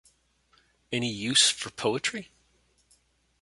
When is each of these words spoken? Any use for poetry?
Any 0.91 1.11
use 1.13 1.51
for 1.51 1.69
poetry? 1.69 2.31